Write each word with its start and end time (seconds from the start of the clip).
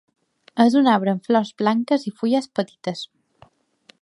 És 0.65 0.77
un 0.79 0.89
arbre 0.93 1.13
amb 1.13 1.29
flors 1.29 1.53
blanques 1.63 2.09
i 2.13 2.17
fulles 2.23 2.51
petites. 2.61 3.05